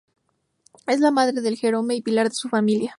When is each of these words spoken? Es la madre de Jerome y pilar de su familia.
Es 0.87 0.99
la 0.99 1.11
madre 1.11 1.41
de 1.43 1.55
Jerome 1.55 1.93
y 1.93 2.01
pilar 2.01 2.29
de 2.29 2.33
su 2.35 2.49
familia. 2.49 2.89